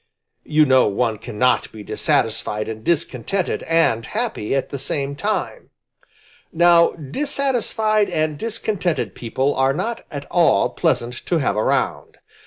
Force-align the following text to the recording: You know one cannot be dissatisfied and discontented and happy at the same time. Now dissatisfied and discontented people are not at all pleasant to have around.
You 0.45 0.65
know 0.65 0.87
one 0.87 1.19
cannot 1.19 1.71
be 1.71 1.83
dissatisfied 1.83 2.67
and 2.67 2.83
discontented 2.83 3.61
and 3.61 4.03
happy 4.03 4.55
at 4.55 4.69
the 4.71 4.79
same 4.79 5.15
time. 5.15 5.69
Now 6.51 6.93
dissatisfied 6.93 8.09
and 8.09 8.35
discontented 8.39 9.13
people 9.13 9.53
are 9.53 9.73
not 9.73 10.03
at 10.09 10.25
all 10.31 10.69
pleasant 10.69 11.23
to 11.27 11.37
have 11.37 11.55
around. 11.55 12.17